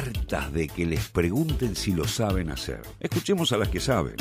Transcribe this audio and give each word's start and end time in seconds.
hartas 0.00 0.52
de 0.52 0.66
que 0.66 0.86
les 0.86 1.08
pregunten 1.08 1.76
si 1.76 1.92
lo 1.92 2.06
saben 2.06 2.50
hacer. 2.50 2.80
Escuchemos 3.00 3.52
a 3.52 3.58
las 3.58 3.68
que 3.68 3.80
saben. 3.80 4.16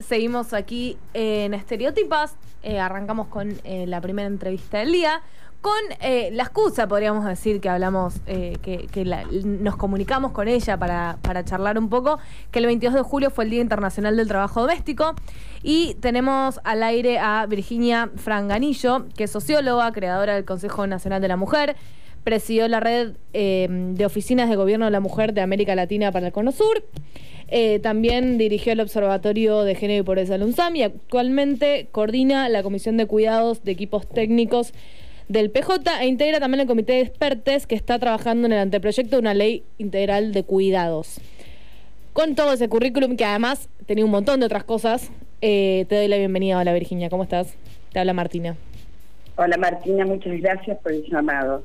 Seguimos 0.00 0.52
aquí 0.52 0.98
en 1.14 1.54
Estereotipas. 1.54 2.34
Eh, 2.64 2.80
arrancamos 2.80 3.28
con 3.28 3.52
eh, 3.64 3.86
la 3.86 4.00
primera 4.00 4.26
entrevista 4.26 4.78
del 4.78 4.92
día. 4.92 5.22
Con 5.60 5.78
eh, 6.00 6.30
la 6.32 6.42
excusa, 6.42 6.88
podríamos 6.88 7.24
decir, 7.24 7.60
que 7.60 7.68
hablamos, 7.68 8.14
que, 8.26 9.32
nos 9.44 9.76
comunicamos 9.76 10.32
con 10.32 10.48
ella 10.48 10.76
para, 10.76 11.18
para 11.22 11.44
charlar 11.44 11.78
un 11.78 11.88
poco, 11.88 12.18
que 12.50 12.58
el 12.58 12.66
22 12.66 12.94
de 12.94 13.02
julio 13.02 13.30
fue 13.30 13.44
el 13.44 13.50
Día 13.50 13.60
Internacional 13.60 14.16
del 14.16 14.26
Trabajo 14.26 14.62
Doméstico. 14.62 15.14
Y 15.62 15.94
tenemos 16.00 16.58
al 16.64 16.82
aire 16.82 17.20
a 17.20 17.46
Virginia 17.46 18.10
Franganillo, 18.16 19.06
que 19.16 19.24
es 19.24 19.30
socióloga, 19.30 19.92
creadora 19.92 20.34
del 20.34 20.44
Consejo 20.44 20.84
Nacional 20.88 21.22
de 21.22 21.28
la 21.28 21.36
Mujer. 21.36 21.76
Presidió 22.24 22.68
la 22.68 22.80
red 22.80 23.12
eh, 23.32 23.68
de 23.70 24.06
oficinas 24.06 24.48
de 24.48 24.56
gobierno 24.56 24.84
de 24.84 24.90
la 24.90 25.00
mujer 25.00 25.32
de 25.34 25.40
América 25.40 25.74
Latina 25.74 26.12
para 26.12 26.28
el 26.28 26.32
Cono 26.32 26.52
Sur. 26.52 26.84
Eh, 27.48 27.80
también 27.80 28.38
dirigió 28.38 28.72
el 28.72 28.80
Observatorio 28.80 29.62
de 29.62 29.74
Género 29.74 30.00
y 30.00 30.04
Pobreza 30.04 30.32
del 30.32 30.44
UNSAM 30.44 30.76
y 30.76 30.84
actualmente 30.84 31.88
coordina 31.92 32.48
la 32.48 32.62
Comisión 32.62 32.96
de 32.96 33.06
Cuidados 33.06 33.62
de 33.62 33.72
Equipos 33.72 34.08
Técnicos 34.08 34.72
del 35.28 35.50
PJ 35.50 36.00
e 36.00 36.06
integra 36.06 36.40
también 36.40 36.60
el 36.60 36.66
Comité 36.66 36.94
de 36.94 37.00
Expertes 37.00 37.66
que 37.66 37.74
está 37.74 37.98
trabajando 37.98 38.46
en 38.46 38.52
el 38.52 38.58
anteproyecto 38.58 39.16
de 39.16 39.20
una 39.20 39.34
ley 39.34 39.64
integral 39.78 40.32
de 40.32 40.44
cuidados. 40.44 41.20
Con 42.12 42.34
todo 42.34 42.52
ese 42.52 42.68
currículum 42.68 43.16
que 43.16 43.24
además 43.24 43.68
tenía 43.86 44.04
un 44.04 44.10
montón 44.10 44.40
de 44.40 44.46
otras 44.46 44.64
cosas, 44.64 45.10
eh, 45.40 45.86
te 45.88 45.96
doy 45.96 46.08
la 46.08 46.16
bienvenida. 46.16 46.58
Hola 46.58 46.72
Virginia, 46.72 47.10
¿cómo 47.10 47.22
estás? 47.22 47.54
Te 47.92 47.98
habla 47.98 48.14
Martina. 48.14 48.56
Hola 49.36 49.56
Martina, 49.56 50.04
muchas 50.06 50.40
gracias 50.40 50.78
por 50.78 50.92
el 50.92 51.04
llamado. 51.10 51.64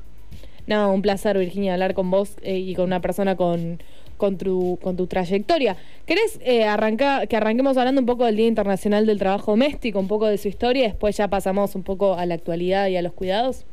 No, 0.68 0.92
un 0.92 1.00
placer 1.00 1.38
Virginia 1.38 1.72
hablar 1.72 1.94
con 1.94 2.10
vos 2.10 2.36
eh, 2.42 2.58
y 2.58 2.74
con 2.74 2.84
una 2.84 3.00
persona 3.00 3.36
con, 3.36 3.78
con, 4.18 4.36
tu, 4.36 4.78
con 4.82 4.98
tu 4.98 5.06
trayectoria. 5.06 5.76
¿Querés 6.04 6.38
eh, 6.44 6.64
arrancar, 6.64 7.26
que 7.26 7.36
arranquemos 7.36 7.78
hablando 7.78 8.02
un 8.02 8.06
poco 8.06 8.26
del 8.26 8.36
Día 8.36 8.48
Internacional 8.48 9.06
del 9.06 9.18
Trabajo 9.18 9.52
Doméstico, 9.52 9.98
un 9.98 10.08
poco 10.08 10.26
de 10.26 10.36
su 10.36 10.48
historia 10.48 10.84
y 10.84 10.88
después 10.88 11.16
ya 11.16 11.28
pasamos 11.28 11.74
un 11.74 11.84
poco 11.84 12.14
a 12.14 12.26
la 12.26 12.34
actualidad 12.34 12.88
y 12.88 12.98
a 12.98 13.02
los 13.02 13.14
cuidados? 13.14 13.64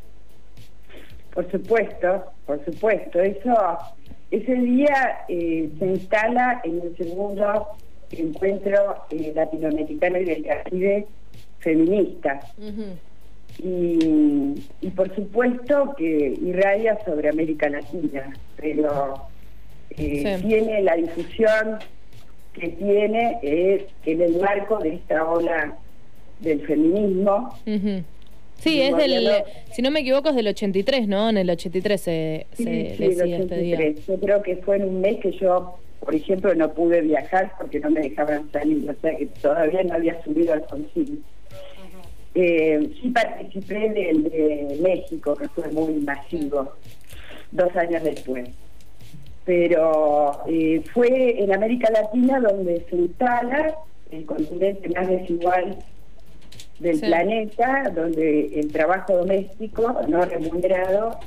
Por 1.33 1.51
supuesto, 1.51 2.23
por 2.45 2.63
supuesto. 2.63 3.19
Eso, 3.19 3.53
ese 4.31 4.53
día 4.55 5.25
eh, 5.27 5.69
se 5.77 5.85
instala 5.85 6.61
en 6.63 6.81
el 6.81 6.95
segundo 6.95 7.67
encuentro 8.11 8.95
eh, 9.09 9.33
latinoamericano 9.35 10.17
y 10.19 10.23
del 10.23 10.45
Caribe 10.45 11.07
feminista. 11.59 12.39
Y, 13.59 14.55
y 14.81 14.89
por 14.91 15.13
supuesto 15.15 15.93
que 15.97 16.37
irradia 16.41 16.97
sobre 17.05 17.29
América 17.29 17.69
Latina, 17.69 18.33
pero 18.57 19.15
eh, 19.91 20.37
Sí. 20.41 20.47
tiene 20.47 20.81
la 20.81 20.95
difusión 20.95 21.77
que 22.53 22.69
tiene 22.69 23.37
eh, 23.43 23.87
en 24.05 24.21
el 24.21 24.37
marco 24.41 24.79
de 24.79 24.95
esta 24.95 25.23
ola 25.29 25.75
del 26.39 26.61
feminismo. 26.67 27.55
Sí, 27.65 28.03
Sí, 28.57 28.81
es 28.81 28.95
del, 28.95 29.29
si 29.73 29.81
no 29.81 29.91
me 29.91 29.99
equivoco, 29.99 30.29
es 30.29 30.35
del 30.35 30.47
83, 30.47 31.07
¿no? 31.09 31.29
En 31.29 31.37
el 31.37 31.49
83 31.49 31.99
se, 31.99 32.47
Sí, 32.53 32.63
se 32.63 32.95
sí, 32.95 33.03
el 33.03 33.17
decía 33.17 33.37
este 33.37 33.57
día. 33.57 33.75
83. 33.77 34.07
Yo 34.07 34.19
creo 34.19 34.41
que 34.41 34.55
fue 34.57 34.77
en 34.77 34.83
un 34.85 35.01
mes 35.01 35.17
que 35.21 35.31
yo, 35.33 35.75
por 35.99 36.15
ejemplo, 36.15 36.55
no 36.55 36.73
pude 36.73 37.01
viajar 37.01 37.51
porque 37.59 37.81
no 37.81 37.89
me 37.89 37.99
dejaban 38.01 38.49
salir, 38.53 38.89
o 38.89 38.93
sea 39.01 39.15
que 39.17 39.25
todavía 39.41 39.83
no 39.83 39.93
había 39.95 40.23
subido 40.23 40.53
al 40.53 40.65
concilio. 40.67 41.17
Eh, 42.35 42.91
sí 43.01 43.09
participé 43.11 43.89
del 43.91 44.23
de 44.23 44.77
México, 44.81 45.35
que 45.35 45.47
fue 45.49 45.69
muy 45.71 45.93
masivo, 46.01 46.73
dos 47.51 47.73
años 47.77 48.03
después. 48.03 48.49
Pero 49.45 50.41
eh, 50.47 50.81
fue 50.93 51.41
en 51.41 51.53
América 51.53 51.89
Latina 51.91 52.39
donde 52.41 52.85
se 52.89 52.95
instala 52.95 53.75
el 54.11 54.25
continente 54.25 54.89
más 54.89 55.07
desigual 55.07 55.77
del 56.79 56.95
Sí. 56.99 57.05
planeta, 57.05 57.83
donde 57.95 58.59
el 58.59 58.71
trabajo 58.71 59.15
doméstico 59.17 59.95
no 60.09 60.25
remunerado 60.25 61.17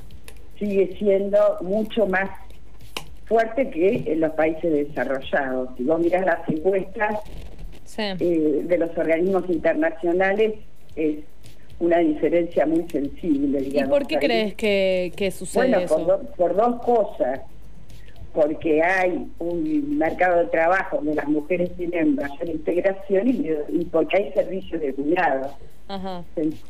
sigue 0.58 0.94
siendo 0.98 1.38
mucho 1.62 2.06
más 2.06 2.28
fuerte 3.26 3.70
que 3.70 4.04
en 4.12 4.20
los 4.20 4.32
países 4.32 4.70
desarrollados. 4.88 5.70
Si 5.76 5.84
vos 5.84 6.00
mirás 6.00 6.26
las 6.26 6.46
encuestas 6.48 7.20
Sí. 7.84 8.02
eh, 8.02 8.60
de 8.64 8.78
los 8.78 8.90
organismos 8.98 9.48
internacionales, 9.48 10.52
es 10.98 11.18
una 11.80 11.98
diferencia 11.98 12.66
muy 12.66 12.84
sensible. 12.90 13.60
¿Y 13.60 13.64
Digamos. 13.70 13.90
por 13.98 14.06
qué 14.06 14.16
Ahí- 14.16 14.20
crees 14.26 14.54
que, 14.54 15.12
que 15.16 15.30
sucede 15.30 15.68
bueno, 15.68 15.78
eso? 15.78 15.96
por, 15.96 16.06
do- 16.06 16.30
por 16.36 16.56
dos 16.56 16.82
cosas. 16.82 17.40
Porque 18.34 18.82
hay 18.82 19.26
un 19.38 19.98
mercado 19.98 20.38
de 20.40 20.46
trabajo 20.46 20.96
donde 20.96 21.14
las 21.14 21.26
mujeres 21.28 21.70
tienen 21.76 22.14
mayor 22.14 22.48
integración 22.48 23.26
y, 23.28 23.48
y 23.80 23.84
porque 23.86 24.16
hay 24.18 24.32
servicios 24.32 24.80
de 24.80 24.92
cuidado 24.94 25.50
Ajá. 25.88 26.22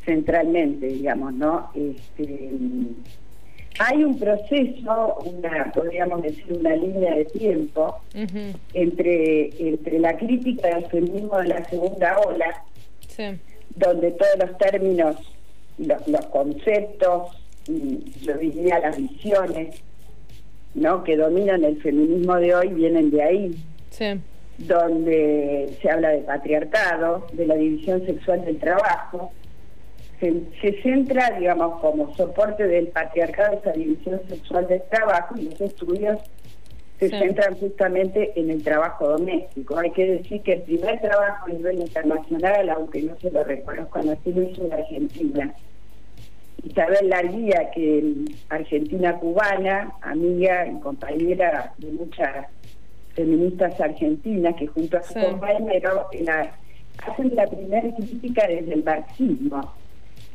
centralmente, 0.05 0.87
digamos, 0.87 1.33
¿no? 1.33 1.69
Este, 1.75 2.49
hay 3.77 4.03
un 4.03 4.17
proceso, 4.17 5.17
una 5.25 5.71
podríamos 5.73 6.21
decir 6.23 6.45
una 6.59 6.75
línea 6.75 7.15
de 7.15 7.25
tiempo 7.25 7.97
entre, 8.73 9.49
entre 9.59 9.99
la 9.99 10.17
crítica 10.17 10.69
del 10.75 10.85
feminismo 10.85 11.37
de 11.39 11.47
la 11.49 11.65
segunda 11.65 12.19
ola 12.19 12.63
Sí. 13.07 13.23
Donde 13.75 14.11
todos 14.11 14.37
los 14.39 14.57
términos, 14.57 15.15
los, 15.77 16.07
los 16.07 16.25
conceptos, 16.27 17.31
yo 17.67 18.37
diría 18.37 18.79
las 18.79 18.97
visiones, 18.97 19.81
¿no? 20.73 21.03
que 21.03 21.15
dominan 21.17 21.63
el 21.63 21.81
feminismo 21.81 22.35
de 22.37 22.55
hoy 22.55 22.67
vienen 22.69 23.11
de 23.11 23.23
ahí, 23.23 23.55
Sí. 23.91 24.19
donde 24.57 25.77
se 25.81 25.89
habla 25.89 26.09
de 26.09 26.19
patriarcado, 26.19 27.27
de 27.33 27.45
la 27.47 27.55
división 27.55 28.05
sexual 28.05 28.43
del 28.45 28.57
trabajo, 28.59 29.31
se, 30.19 30.33
se 30.61 30.81
centra, 30.81 31.37
digamos, 31.39 31.79
como 31.79 32.13
soporte 32.15 32.67
del 32.67 32.87
patriarcado 32.87 33.57
esa 33.57 33.71
división 33.71 34.19
sexual 34.27 34.67
del 34.67 34.81
trabajo 34.89 35.35
y 35.37 35.43
los 35.49 35.61
estudios 35.61 36.19
se 36.99 37.09
Sí. 37.09 37.15
centran 37.17 37.55
justamente 37.55 38.33
en 38.39 38.49
el 38.49 38.61
trabajo 38.63 39.07
doméstico. 39.09 39.77
Hay 39.77 39.91
que 39.91 40.05
decir 40.05 40.41
que 40.41 40.53
el 40.53 40.61
primer 40.63 40.99
trabajo 40.99 41.45
a 41.45 41.49
nivel 41.49 41.79
internacional, 41.79 42.69
aunque 42.69 43.01
no 43.03 43.15
se 43.19 43.31
lo 43.31 43.43
reconozcan 43.43 44.09
así, 44.09 44.33
lo 44.33 44.43
hizo 44.43 44.65
en 44.65 44.73
Argentina. 44.73 45.53
Isabel 46.63 47.09
Larguía, 47.09 47.71
que 47.73 48.15
argentina 48.49 49.17
cubana, 49.17 49.93
amiga 50.01 50.67
y 50.67 50.77
compañera 50.81 51.73
de 51.77 51.91
muchas 51.91 52.47
feministas 53.13 53.79
argentinas, 53.79 54.55
que 54.55 54.67
junto 54.67 54.97
a 54.97 55.03
su 55.03 55.13
Sí. 55.13 55.19
compañero 55.21 56.07
la- 56.21 56.51
hacen 57.07 57.33
la 57.33 57.47
primera 57.47 57.95
crítica 57.95 58.45
desde 58.45 58.73
el 58.73 58.83
marxismo 58.83 59.73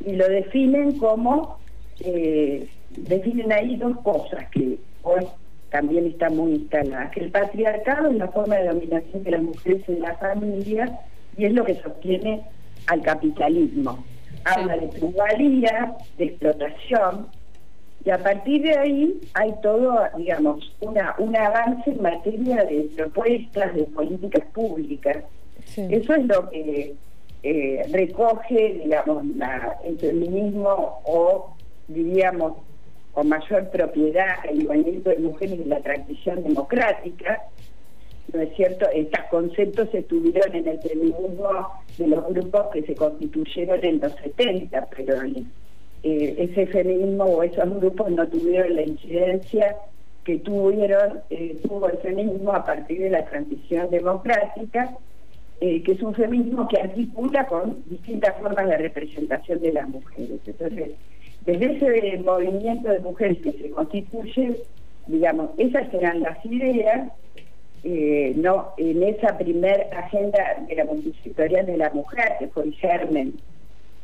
y 0.03 0.13
lo 0.13 0.27
definen 0.27 0.97
como, 0.97 1.59
eh, 1.99 2.67
definen 2.89 3.51
ahí 3.53 3.75
dos 3.75 3.95
cosas 3.99 4.49
que 4.49 4.77
hoy 5.03 5.25
también 5.75 6.05
están 6.05 6.37
muy 6.37 6.53
instaladas, 6.53 7.11
que 7.11 7.19
el 7.19 7.31
patriarcado 7.31 8.09
es 8.09 8.15
la 8.15 8.29
forma 8.29 8.55
de 8.55 8.67
dominación 8.69 9.23
de 9.25 9.31
las 9.31 9.41
mujeres 9.43 9.83
en 9.89 9.99
la 10.01 10.15
familia 10.15 10.99
y 11.37 11.43
es 11.43 11.51
lo 11.51 11.65
que 11.65 11.75
sostiene 11.75 12.43
al 12.87 13.01
capitalismo. 13.01 14.01
Habla 14.45 14.77
de 14.77 14.87
plusvalía, 14.87 15.93
de 16.17 16.23
explotación, 16.25 17.27
y 18.05 18.09
a 18.09 18.19
partir 18.19 18.61
de 18.61 18.77
ahí 18.77 19.19
hay 19.33 19.53
todo, 19.61 19.99
digamos, 20.15 20.73
una, 20.79 21.13
un 21.17 21.35
avance 21.35 21.89
en 21.91 22.01
materia 22.01 22.63
de 22.63 22.87
propuestas, 22.95 23.75
de 23.75 23.83
políticas 23.83 24.45
públicas. 24.53 25.17
Sí. 25.65 25.85
Eso 25.89 26.13
es 26.15 26.25
lo 26.25 26.49
que 26.51 26.93
eh, 27.43 27.81
recoge, 27.91 28.79
digamos, 28.81 29.25
la- 29.35 29.77
el 29.83 29.99
feminismo 29.99 31.01
o, 31.05 31.53
diríamos, 31.89 32.53
con 33.15 33.29
mayor 33.29 33.69
propiedad 33.69 34.35
el 34.47 34.65
movimiento 34.65 35.09
de 35.09 35.19
mujeres 35.19 35.59
en 35.61 35.69
la 35.69 35.79
transición 35.79 36.43
democrática. 36.43 37.41
¿No 38.33 38.41
es 38.41 38.53
cierto? 38.55 38.87
Estos 38.93 39.23
conceptos 39.31 39.87
estuvieron 39.93 40.53
en 40.53 40.67
el 40.67 40.79
feminismo 40.81 41.71
de 41.97 42.07
los 42.07 42.27
grupos 42.27 42.67
que 42.73 42.81
se 42.83 42.93
constituyeron 42.93 43.83
en 43.85 44.01
los 44.01 44.13
70, 44.15 44.87
pero 44.95 45.23
eh, 45.23 46.35
ese 46.37 46.67
feminismo 46.67 47.23
o 47.23 47.43
esos 47.43 47.79
grupos 47.79 48.11
no 48.11 48.27
tuvieron 48.27 48.75
la 48.75 48.81
incidencia 48.81 49.77
que 50.25 50.39
tuvieron 50.39 51.21
eh, 51.29 51.57
tuvo 51.63 51.87
el 51.87 51.97
feminismo 51.99 52.51
a 52.51 52.65
partir 52.65 52.99
de 52.99 53.11
la 53.11 53.23
transición 53.25 53.89
democrática, 53.91 54.97
eh, 55.61 55.81
que 55.83 55.93
es 55.93 56.01
un 56.01 56.13
feminismo 56.15 56.67
que 56.67 56.81
articula 56.81 57.45
con 57.45 57.77
distintas 57.85 58.35
formas 58.41 58.67
de 58.67 58.77
representación 58.77 59.61
de 59.61 59.71
las 59.71 59.87
mujeres. 59.87 60.39
Entonces, 60.45 60.91
desde 61.45 61.75
ese 61.75 62.17
movimiento 62.23 62.89
de 62.89 62.99
mujeres 62.99 63.37
que 63.39 63.51
se 63.51 63.69
constituye, 63.69 64.57
digamos, 65.07 65.51
esas 65.57 65.93
eran 65.93 66.21
las 66.21 66.43
ideas, 66.45 67.11
eh, 67.83 68.33
no 68.35 68.73
en 68.77 69.03
esa 69.03 69.37
primer 69.37 69.87
agenda 69.95 70.39
de 70.67 70.75
la 70.75 70.85
multisectorial 70.85 71.65
de 71.65 71.77
la 71.77 71.91
mujer, 71.91 72.33
que 72.39 72.47
fue 72.47 72.63
el 72.63 72.73
germen 72.73 73.35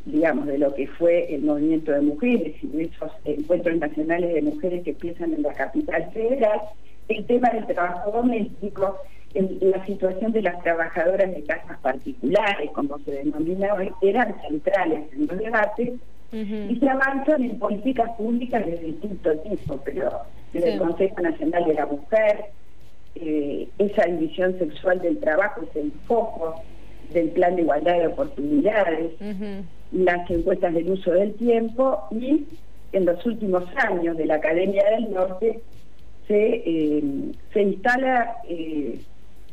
digamos, 0.05 0.47
de 0.47 0.57
lo 0.57 0.73
que 0.73 0.87
fue 0.87 1.33
el 1.33 1.43
movimiento 1.43 1.91
de 1.91 2.01
mujeres 2.01 2.55
y 2.61 2.67
de 2.67 2.83
esos 2.85 3.11
encuentros 3.23 3.77
nacionales 3.77 4.33
de 4.33 4.41
mujeres 4.41 4.83
que 4.83 4.91
empiezan 4.91 5.33
en 5.33 5.43
la 5.43 5.53
capital 5.53 6.09
federal, 6.11 6.59
el 7.07 7.25
tema 7.25 7.49
del 7.49 7.67
trabajo 7.67 8.11
doméstico, 8.11 8.97
la 9.33 9.85
situación 9.85 10.31
de 10.31 10.41
las 10.41 10.61
trabajadoras 10.63 11.31
de 11.31 11.43
casas 11.43 11.77
particulares, 11.79 12.69
como 12.71 12.97
se 12.99 13.11
denomina 13.11 13.73
hoy, 13.75 13.91
eran 14.01 14.35
centrales 14.41 15.01
en 15.13 15.27
los 15.27 15.37
debates 15.37 15.91
y 16.31 16.75
se 16.77 16.89
avanzan 16.89 17.43
en 17.43 17.59
políticas 17.59 18.09
públicas 18.17 18.65
de 18.65 18.77
distinto 18.77 19.37
tipo, 19.39 19.77
pero 19.83 20.11
desde 20.53 20.73
el 20.73 20.79
Consejo 20.79 21.21
Nacional 21.21 21.65
de 21.65 21.73
la 21.73 21.85
Mujer, 21.85 22.45
eh, 23.15 23.67
esa 23.77 24.05
división 24.05 24.57
sexual 24.57 25.01
del 25.01 25.19
trabajo 25.19 25.61
es 25.69 25.75
el 25.75 25.91
foco 26.07 26.61
del 27.13 27.29
Plan 27.29 27.55
de 27.55 27.63
Igualdad 27.63 27.99
de 27.99 28.07
Oportunidades, 28.07 29.11
las 29.91 30.29
encuestas 30.29 30.73
del 30.73 30.89
uso 30.89 31.11
del 31.11 31.33
tiempo 31.33 32.07
y 32.11 32.45
en 32.93 33.05
los 33.05 33.25
últimos 33.25 33.63
años 33.75 34.15
de 34.15 34.25
la 34.25 34.35
Academia 34.35 34.83
del 34.91 35.11
Norte 35.11 35.59
se, 36.27 36.63
eh, 36.65 37.03
se 37.51 37.61
instala 37.61 38.37
eh, 38.47 38.99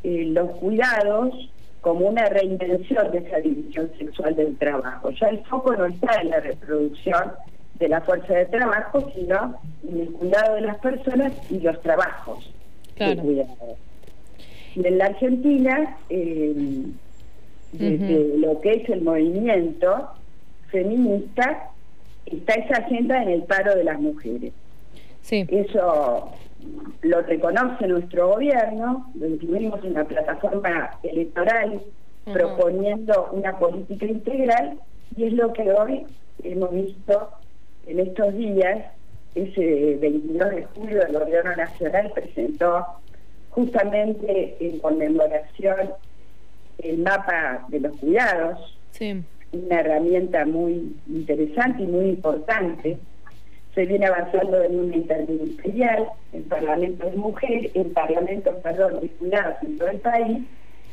los 0.04 0.50
cuidados 0.52 1.50
como 1.88 2.06
una 2.06 2.26
reinvención 2.26 3.10
de 3.12 3.18
esa 3.20 3.38
división 3.38 3.90
sexual 3.98 4.36
del 4.36 4.54
trabajo. 4.58 5.10
Ya 5.12 5.28
el 5.28 5.38
foco 5.46 5.74
no 5.74 5.86
está 5.86 6.20
en 6.20 6.28
la 6.28 6.40
reproducción 6.40 7.32
de 7.78 7.88
la 7.88 8.02
fuerza 8.02 8.34
de 8.34 8.44
trabajo, 8.44 9.10
sino 9.14 9.58
en 9.88 10.00
el 10.00 10.10
cuidado 10.10 10.56
de 10.56 10.60
las 10.60 10.76
personas 10.80 11.32
y 11.50 11.60
los 11.60 11.80
trabajos 11.80 12.52
de 12.98 13.16
cuidado. 13.16 13.78
Y 14.74 14.86
en 14.86 14.98
la 14.98 15.06
Argentina, 15.06 15.96
eh, 16.10 16.82
desde 17.72 18.36
lo 18.36 18.60
que 18.60 18.72
es 18.74 18.88
el 18.90 19.00
movimiento 19.00 20.10
feminista, 20.70 21.70
está 22.26 22.52
esa 22.52 22.82
agenda 22.84 23.22
en 23.22 23.30
el 23.30 23.44
paro 23.44 23.74
de 23.74 23.84
las 23.84 23.98
mujeres. 23.98 24.52
Sí. 25.22 25.46
Eso 25.48 26.32
lo 27.02 27.20
reconoce 27.22 27.86
nuestro 27.86 28.28
gobierno, 28.28 29.10
lo 29.14 29.26
incluimos 29.26 29.84
en 29.84 29.94
la 29.94 30.04
plataforma 30.04 30.90
electoral 31.02 31.80
proponiendo 32.32 33.30
una 33.32 33.58
política 33.58 34.06
integral 34.06 34.78
y 35.16 35.24
es 35.24 35.32
lo 35.32 35.52
que 35.52 35.72
hoy 35.72 36.06
hemos 36.42 36.72
visto 36.72 37.30
en 37.86 38.00
estos 38.00 38.34
días, 38.34 38.84
ese 39.34 39.96
22 40.00 40.50
de 40.50 40.64
julio 40.74 41.06
el 41.06 41.18
gobierno 41.18 41.56
nacional 41.56 42.12
presentó 42.14 42.84
justamente 43.50 44.56
en 44.60 44.78
conmemoración 44.78 45.90
el 46.78 46.98
mapa 46.98 47.64
de 47.68 47.80
los 47.80 47.96
cuidados, 47.96 48.78
una 49.52 49.80
herramienta 49.80 50.44
muy 50.44 50.94
interesante 51.08 51.82
y 51.82 51.86
muy 51.86 52.10
importante 52.10 52.98
se 53.78 53.86
viene 53.86 54.06
avanzando 54.06 54.60
en 54.64 54.76
una 54.76 54.96
interministerial, 54.96 56.08
en 56.32 56.42
parlamentos 56.48 57.12
de 57.12 57.16
mujeres, 57.16 57.70
en 57.74 57.92
parlamentos, 57.92 58.56
perdón, 58.56 58.98
vinculados 59.00 59.54
en 59.62 59.78
todo 59.78 59.88
el 59.88 59.98
país, 59.98 60.38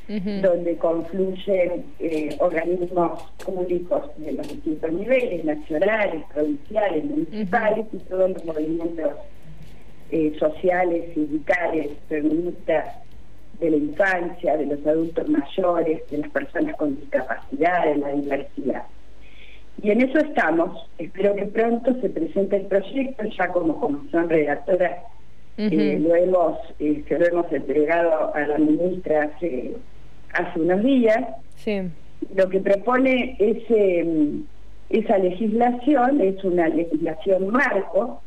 donde 0.08 0.78
confluyen 0.78 1.84
eh, 1.98 2.36
organismos 2.38 3.24
públicos 3.44 4.04
de 4.18 4.34
los 4.34 4.48
distintos 4.48 4.92
niveles, 4.94 5.44
nacionales, 5.44 6.24
provinciales, 6.32 7.06
municipales 7.06 7.88
y 7.92 7.98
todos 7.98 8.30
los 8.30 8.46
movimientos 8.46 9.14
eh, 10.12 10.36
sociales, 10.38 11.12
sindicales, 11.16 11.90
feministas 12.08 12.98
de 13.60 13.72
la 13.72 13.78
infancia, 13.78 14.58
de 14.58 14.68
los 14.68 14.86
adultos 14.86 15.28
mayores, 15.28 16.08
de 16.12 16.20
las 16.20 16.30
personas 16.30 16.76
con 16.76 16.96
discapacidad, 17.00 17.84
de 17.84 17.96
la 17.96 18.12
diversidad. 18.12 18.84
Y 19.82 19.92
en 19.92 20.02
eso 20.02 20.20
estamos. 20.20 20.90
Espero 20.98 21.36
que 21.36 21.46
pronto 21.46 21.94
se 22.02 22.10
presente 22.10 22.58
el 22.58 22.66
proyecto, 22.68 23.24
ya 23.26 23.48
como 23.50 23.80
comisión 23.80 24.30
redactora 24.30 25.04
eh, 25.58 25.98
lo 26.02 26.14
hemos 26.16 26.60
eh, 26.80 27.04
se 27.08 27.18
lo 27.18 27.26
hemos 27.26 27.52
entregado 27.52 28.36
a 28.36 28.40
la 28.42 28.58
ministra 28.58 29.24
hace, 29.24 29.76
hace 30.34 30.60
unos 30.60 30.84
días. 30.84 31.24
Sí. 31.56 31.82
Lo 32.36 32.50
que 32.50 32.60
propone 32.60 33.36
ese, 33.40 34.06
esa 34.90 35.18
legislación 35.18 36.22
es 36.22 36.44
una 36.44 36.68
legislación 36.68 37.50
marco 37.50 38.22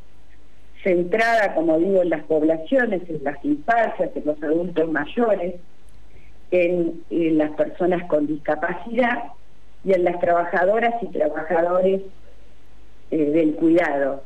centrada, 0.83 1.55
como 1.55 1.79
digo, 1.79 2.03
en 2.03 2.11
las 2.11 2.23
poblaciones, 2.25 3.03
en 3.11 3.25
las 3.25 3.45
infancias, 3.45 4.11
en 4.15 4.23
los 4.25 4.43
adultos 4.43 4.91
mayores, 4.91 5.56
en 6.50 7.03
las 7.37 7.50
personas 7.53 8.05
con 8.05 8.27
discapacidad 8.27 9.33
y 9.84 9.92
en 9.92 10.04
las 10.04 10.19
trabajadoras 10.20 10.94
y 11.02 11.06
trabajadores 11.06 12.02
eh, 13.10 13.16
del 13.16 13.54
cuidado, 13.54 14.22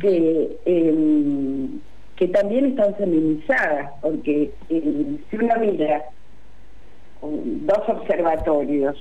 que, 0.00 0.56
em, 0.64 1.80
que 2.16 2.28
también 2.28 2.66
están 2.66 2.94
feminizadas, 2.94 3.92
porque 4.00 4.50
em, 4.70 5.18
si 5.30 5.36
uno 5.36 5.54
mira 5.60 6.04
dos 7.22 7.88
observatorios, 7.88 8.96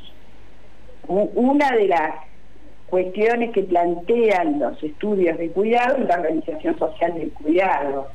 una 1.08 1.72
de 1.72 1.88
las 1.88 2.16
cuestiones 2.88 3.52
que 3.52 3.64
plantean 3.64 4.60
los 4.60 4.82
estudios 4.84 5.38
de 5.38 5.50
cuidado 5.50 5.98
es 5.98 6.08
la 6.08 6.16
organización 6.16 6.78
social 6.78 7.14
del 7.16 7.32
cuidado, 7.32 8.08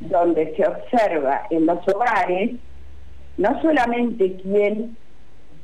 donde 0.00 0.54
se 0.56 0.66
observa 0.66 1.42
en 1.50 1.64
los 1.64 1.78
hogares 1.88 2.50
no 3.38 3.62
solamente 3.62 4.36
quién 4.42 4.96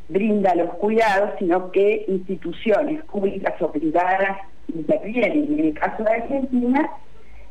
brinda 0.08 0.54
los 0.54 0.74
cuidados, 0.74 1.30
sino 1.38 1.70
que 1.70 2.04
instituciones 2.08 3.04
públicas 3.04 3.54
o 3.60 3.72
privadas 3.72 4.38
intervienen. 4.74 5.58
En 5.58 5.66
el 5.66 5.74
caso 5.74 6.02
de 6.02 6.12
Argentina, 6.12 6.90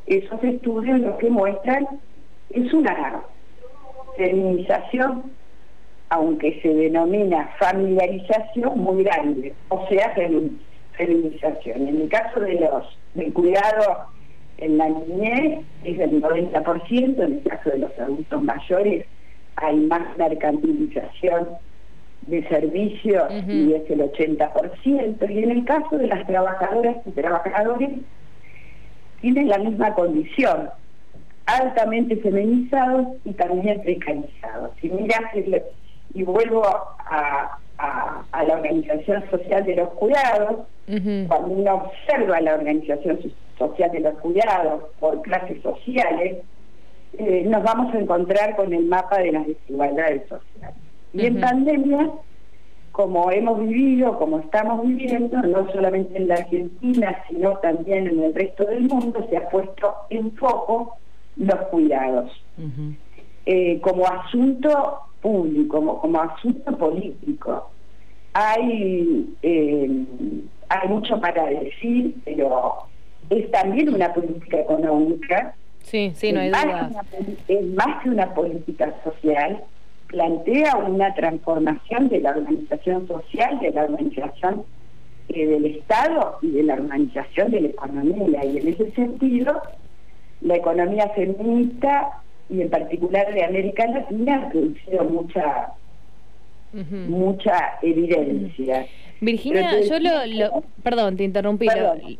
esos 0.06 0.44
estudios 0.44 1.00
lo 1.00 1.18
que 1.18 1.30
muestran 1.30 1.88
es 2.50 2.74
una 2.74 3.22
feminización, 4.18 5.24
aunque 6.10 6.60
se 6.62 6.74
denomina 6.74 7.50
familiarización, 7.60 8.80
muy 8.80 9.04
grande, 9.04 9.54
o 9.70 9.88
sea, 9.88 10.14
feminización. 10.98 11.88
En 11.88 12.02
el 12.02 12.10
caso 12.10 12.42
de 12.42 12.56
los 12.56 12.98
del 13.14 13.34
cuidado 13.34 14.08
en 14.58 14.78
la 14.78 14.90
niñez 14.90 15.66
es 15.84 15.98
del 15.98 16.22
90%, 16.22 16.92
en 16.92 17.34
el 17.34 17.44
caso 17.44 17.70
de 17.72 17.80
los 17.80 18.00
adultos 18.00 18.44
mayores 18.44 19.06
hay 19.56 19.76
más 19.78 20.18
mercantilización 20.18 21.50
de 22.28 22.48
servicios 22.48 23.24
y 23.48 23.74
es 23.74 23.90
el 23.90 24.00
80%, 24.00 25.30
y 25.30 25.44
en 25.44 25.52
el 25.52 25.66
caso 25.66 25.98
de 25.98 26.08
las 26.08 26.26
trabajadoras 26.28 26.98
y 27.06 27.12
trabajadores 27.12 27.90
tienen 29.22 29.50
la 29.50 29.58
misma 29.58 29.94
condición, 29.94 30.70
altamente 31.46 32.18
feminizados 32.18 33.08
y 33.26 33.34
también 33.34 33.82
precarizados. 33.82 34.72
Si 34.80 34.90
miras, 34.90 35.22
y 36.14 36.24
vuelvo 36.24 36.64
a, 36.66 37.58
la 37.78 38.54
Organización 38.54 39.24
Social 39.30 39.64
de 39.66 39.76
los 39.76 39.90
Cuidados, 39.90 40.68
cuando 41.28 41.48
uno 41.48 41.74
observa 41.76 42.42
la 42.42 42.56
Organización 42.56 43.20
Social 43.58 43.92
de 43.92 44.00
los 44.02 44.14
Cuidados 44.20 44.84
por 45.00 45.22
clases 45.22 45.62
sociales, 45.62 46.38
eh, 47.18 47.44
nos 47.46 47.64
vamos 47.64 47.94
a 47.94 48.00
encontrar 48.00 48.56
con 48.56 48.74
el 48.74 48.86
mapa 48.86 49.18
de 49.20 49.32
las 49.32 49.48
desigualdades 49.48 50.24
sociales. 50.30 50.81
Y 51.14 51.26
en 51.26 51.42
pandemia, 51.42 52.10
como 52.92 53.32
hemos 53.32 53.60
vivido, 53.60 54.18
como 54.18 54.40
estamos 54.40 54.86
viviendo, 54.88 55.42
no 55.42 55.72
solamente 55.72 56.18
en 56.18 56.28
la 56.28 56.36
Argentina, 56.36 57.18
sino 57.30 57.58
también 57.58 58.08
en 58.08 58.24
el 58.24 58.34
resto 58.34 58.66
del 58.66 58.84
mundo, 58.84 59.26
se 59.30 59.38
ha 59.38 59.50
puesto 59.50 59.94
en 60.10 60.32
foco 60.34 60.98
los 61.38 61.60
cuidados. 61.70 62.32
Eh, 63.46 63.80
como 63.82 64.06
asunto 64.06 65.00
público, 65.22 65.78
como, 65.78 66.02
como 66.02 66.22
asunto 66.22 66.78
político. 66.78 67.70
Hay, 68.34 69.34
eh, 69.42 70.06
hay 70.70 70.88
mucho 70.88 71.20
para 71.20 71.46
decir, 71.46 72.16
pero 72.24 72.76
es 73.30 73.50
también 73.52 73.94
una 73.94 74.14
política 74.14 74.60
económica. 74.60 75.56
Sí, 75.84 76.12
sí, 76.16 76.32
no 76.32 76.42
hay 76.42 76.50
duda. 76.50 76.92
Es 77.48 77.66
más 77.74 78.04
que 78.04 78.10
una 78.10 78.34
política 78.34 78.94
social 79.04 79.64
plantea 80.12 80.76
una 80.76 81.14
transformación 81.14 82.10
de 82.10 82.20
la 82.20 82.32
organización 82.32 83.08
social, 83.08 83.60
de 83.60 83.72
la 83.72 83.86
organización 83.86 84.64
eh, 85.30 85.48
del 85.48 85.66
Estado 85.66 86.38
y 86.42 86.52
de 86.52 86.64
la 86.64 86.74
organización 86.74 87.50
de 87.50 87.62
la 87.62 87.68
economía. 87.70 88.44
Y 88.46 88.58
en 88.58 88.68
ese 88.68 88.92
sentido, 88.92 89.62
la 90.42 90.58
economía 90.58 91.08
feminista 91.16 92.22
y 92.50 92.62
en 92.62 92.70
particular 92.70 93.34
de 93.34 93.46
América 93.46 93.88
Latina 93.88 94.44
ha 94.44 94.50
producido 94.50 95.06
mucha 95.06 95.74
mucha 96.74 97.78
evidencia. 97.82 98.86
Virginia, 99.20 99.80
yo 99.82 100.00
lo, 100.00 100.64
Perdón, 100.82 101.16
te 101.16 101.24
interrumpí. 101.24 101.68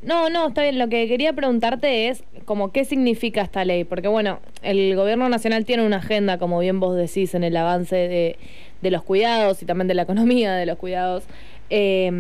no, 0.04 0.30
no, 0.30 0.50
está 0.50 0.62
bien. 0.62 0.78
Lo 0.78 0.88
que 0.88 1.08
quería 1.08 1.34
preguntarte 1.34 2.10
es 2.10 2.24
como 2.46 2.72
qué 2.72 2.86
significa 2.86 3.42
esta 3.42 3.66
ley. 3.66 3.86
Porque 3.86 4.08
bueno, 4.08 4.40
el 4.62 4.96
gobierno 4.96 5.28
nacional 5.28 5.66
tiene 5.66 5.84
una 5.84 5.98
agenda, 5.98 6.38
como 6.38 6.60
bien 6.60 6.80
vos 6.80 6.96
decís, 6.96 7.34
en 7.34 7.44
el 7.44 7.58
avance 7.58 7.96
de, 7.96 8.38
de 8.82 8.92
los 8.92 9.02
cuidados 9.04 9.64
y 9.64 9.66
también 9.66 9.88
de 9.88 9.96
la 9.96 10.04
economía 10.04 10.54
de 10.54 10.68
los 10.68 10.78
cuidados. 10.78 11.24
Eh, 11.74 12.12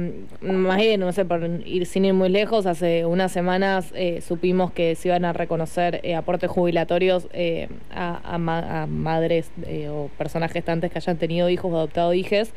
más 0.41 0.77
bien, 0.77 1.01
no 1.01 1.12
sé, 1.12 1.25
por 1.25 1.43
ir 1.65 1.86
sin 1.86 2.05
ir 2.05 2.13
muy 2.13 2.29
lejos, 2.29 2.65
hace 2.65 3.05
unas 3.05 3.34
semanas 3.34 3.91
eh, 3.93 4.22
supimos 4.22 4.72
que 4.72 4.96
se 4.96 5.10
iban 5.10 5.25
a 5.25 5.34
reconocer 5.34 6.00
eh, 6.03 6.15
aportes 6.15 6.50
jubilatorios 6.50 7.27
eh, 7.34 7.67
a, 7.93 8.22
a 8.36 8.38
ma- 8.38 8.84
a 8.84 8.88
madres 8.88 9.51
eh, 9.67 9.89
o 9.89 10.10
personas 10.17 10.53
gestantes 10.53 10.89
que 10.89 11.00
hayan 11.00 11.17
tenido 11.17 11.50
hijos 11.50 11.70
o 11.74 11.75
adoptado 11.75 12.13
hijes. 12.13 12.53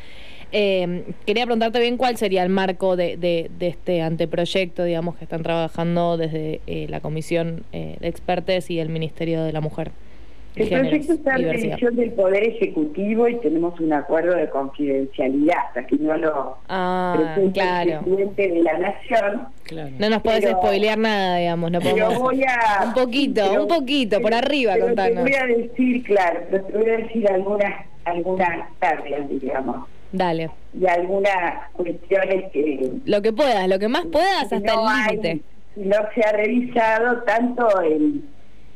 Eh, 0.52 1.02
quería 1.26 1.46
preguntarte 1.46 1.80
bien 1.80 1.96
cuál 1.96 2.16
sería 2.16 2.44
el 2.44 2.48
marco 2.48 2.94
de, 2.94 3.16
de- 3.16 3.50
de 3.58 3.66
este 3.66 4.00
anteproyecto, 4.00 4.84
digamos, 4.84 5.16
que 5.16 5.24
están 5.24 5.42
trabajando 5.42 6.16
desde 6.16 6.60
la 6.88 7.00
Comisión 7.00 7.64
de 7.72 7.96
Expertes 8.02 8.70
y 8.70 8.78
el 8.78 8.88
Ministerio 8.88 9.42
de 9.42 9.52
la 9.52 9.60
Mujer. 9.60 9.90
El 10.56 10.68
Géneros, 10.68 10.88
proyecto 10.88 11.12
está 11.14 11.34
en 11.34 11.42
revisión 11.50 11.96
del 11.96 12.12
Poder 12.12 12.44
Ejecutivo 12.44 13.28
y 13.28 13.34
tenemos 13.40 13.78
un 13.80 13.92
acuerdo 13.92 14.36
de 14.36 14.48
confidencialidad, 14.50 15.56
hasta 15.68 15.84
que 15.86 15.96
no 15.96 16.16
lo 16.16 16.58
Ah, 16.68 17.14
presente 17.34 17.60
claro. 17.60 17.90
el 17.90 17.98
presidente 17.98 18.48
de 18.48 18.62
la 18.62 18.78
Nación. 18.78 19.48
Claro. 19.64 19.90
No 19.98 20.10
nos 20.10 20.22
podés 20.22 20.44
Pero- 20.44 20.58
spoilear 20.58 20.98
nada, 20.98 21.38
digamos, 21.38 21.70
no 21.72 21.80
Pero 21.80 21.90
podemos... 22.06 22.18
voy 22.22 22.44
a... 22.44 22.84
Un 22.86 22.94
poquito, 22.94 23.42
pero- 23.50 23.62
un 23.62 23.68
poquito, 23.68 24.20
por 24.20 24.32
arriba, 24.34 24.74
pero 24.74 24.86
contanos. 24.86 25.14
Te 25.16 25.20
voy 25.22 25.34
a 25.34 25.46
decir, 25.56 26.04
claro, 26.04 26.40
pero 26.50 26.64
te 26.66 26.78
voy 26.78 26.88
a 26.90 26.96
decir 26.98 27.28
algunas, 27.30 27.86
algunas 28.04 28.68
tareas, 28.78 29.28
digamos, 29.28 29.88
Dale. 30.12 30.50
y 30.80 30.86
algunas 30.86 31.68
cuestiones 31.72 32.52
que... 32.52 32.90
Lo 33.06 33.22
que 33.22 33.32
puedas, 33.32 33.66
lo 33.68 33.78
que 33.80 33.88
más 33.88 34.06
puedas 34.06 34.44
hasta 34.52 34.60
no 34.60 34.86
el 34.88 35.16
límite. 35.16 35.40
No 35.76 35.96
se 36.14 36.22
ha 36.22 36.30
revisado 36.30 37.22
tanto 37.24 37.66
en, 37.82 38.22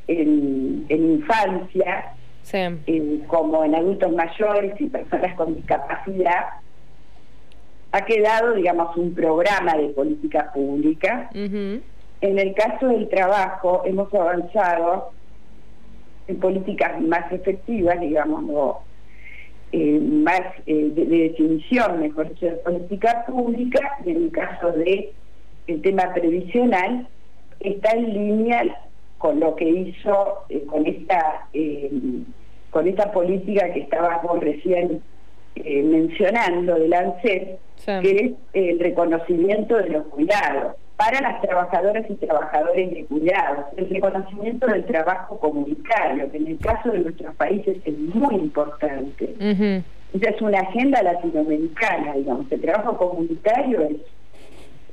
en, 0.09 0.87
en 0.89 1.13
infancia 1.13 2.15
Sí. 2.43 2.57
eh, 2.87 3.21
como 3.27 3.63
en 3.63 3.75
adultos 3.75 4.11
mayores 4.13 4.81
y 4.81 4.87
personas 4.87 5.35
con 5.37 5.55
discapacidad, 5.55 6.47
ha 7.93 8.01
quedado, 8.07 8.55
digamos, 8.55 8.97
un 8.97 9.15
programa 9.15 9.77
de 9.77 9.89
política 9.91 10.51
pública. 10.55 11.29
En 11.35 11.83
el 12.21 12.55
caso 12.55 12.89
del 12.89 13.07
trabajo, 13.11 13.83
hemos 13.85 14.13
avanzado 14.15 15.11
en 16.27 16.41
políticas 16.41 16.99
más 17.03 17.31
efectivas, 17.33 18.01
digamos, 18.01 18.77
eh, 19.73 20.01
más 20.01 20.41
eh, 20.67 20.91
de, 20.95 21.05
de 21.05 21.19
definición, 21.29 22.01
mejor 22.01 22.31
dicho, 22.31 22.47
de 22.47 22.53
política 22.53 23.25
pública, 23.27 23.99
y 24.07 24.11
en 24.11 24.17
el 24.25 24.31
caso 24.31 24.73
de 24.73 25.13
el 25.67 25.83
tema 25.83 26.15
previsional, 26.15 27.07
está 27.61 27.91
en 27.91 28.15
línea 28.15 28.88
con 29.19 29.41
lo 29.41 29.55
que 29.57 29.69
hizo, 29.69 30.45
eh, 30.49 30.65
con 30.67 30.87
esta 30.87 31.49
eh, 31.53 31.91
con 32.71 32.87
esta 32.87 33.11
política 33.13 33.73
que 33.73 33.81
estabas 33.81 34.23
vos 34.23 34.41
recién 34.41 35.03
eh, 35.57 35.83
mencionando 35.83 36.75
del 36.77 36.93
ANSES, 36.93 37.59
Sí. 37.77 37.93
que 38.03 38.11
es 38.11 38.33
el 38.55 38.81
reconocimiento 38.81 39.77
de 39.77 39.89
los 39.91 40.07
cuidados 40.09 40.75
para 40.97 41.21
las 41.21 41.41
trabajadoras 41.41 42.05
y 42.11 42.15
trabajadores 42.17 42.91
de 42.91 43.05
cuidados, 43.05 43.67
el 43.77 43.89
reconocimiento 43.89 44.67
del 44.67 44.85
trabajo 44.85 45.39
comunitario, 45.39 46.29
que 46.31 46.39
en 46.39 46.49
el 46.49 46.59
caso 46.59 46.91
de 46.91 46.99
nuestros 46.99 47.35
países 47.37 47.77
es 47.85 47.97
muy 47.97 48.35
importante. 48.35 49.33
Esa 50.13 50.31
es 50.31 50.43
una 50.43 50.59
agenda 50.59 51.01
latinoamericana, 51.05 52.15
digamos, 52.15 52.51
el 52.51 52.61
trabajo 52.61 52.97
comunitario 52.97 53.81
es, 53.83 53.97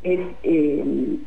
es, 0.03 0.19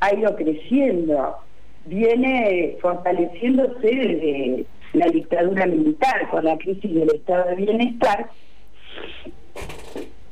ha 0.00 0.14
ido 0.14 0.36
creciendo, 0.36 1.38
viene 1.86 2.76
fortaleciéndose 2.80 3.86
desde 3.86 4.64
la 4.94 5.06
dictadura 5.06 5.66
militar 5.66 6.28
con 6.30 6.44
la 6.44 6.56
crisis 6.58 6.94
del 6.94 7.10
estado 7.14 7.50
de 7.50 7.56
bienestar 7.56 8.28